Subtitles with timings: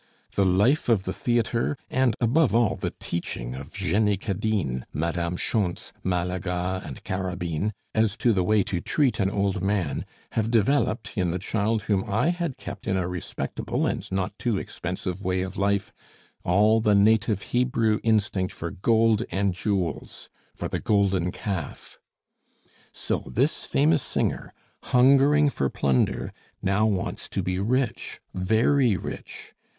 [0.33, 5.93] The life of the theatre, and, above all, the teaching of Jenny Cadine, Madame Schontz,
[6.03, 11.29] Malaga, and Carabine, as to the way to treat an old man, have developed, in
[11.29, 15.55] the child whom I had kept in a respectable and not too expensive way of
[15.55, 15.93] life,
[16.43, 21.99] all the native Hebrew instinct for gold and jewels for the golden calf.
[22.91, 29.53] "So this famous singer, hungering for plunder, now wants to be rich, very rich.